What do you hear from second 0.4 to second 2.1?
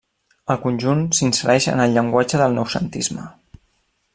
El conjunt s'insereix en el